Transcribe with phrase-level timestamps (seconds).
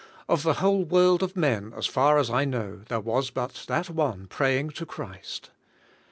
[0.27, 3.87] Of the whole world of men as far as I know, there was but that
[3.87, 5.51] one praying to Christ.